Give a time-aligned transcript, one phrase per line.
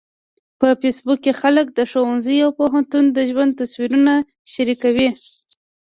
[0.59, 4.13] په فېسبوک کې خلک د ښوونځي او پوهنتون د ژوند تصویرونه
[4.53, 5.09] شریکوي